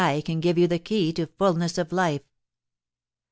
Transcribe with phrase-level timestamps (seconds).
[0.25, 2.23] can give you the key to fulness of life.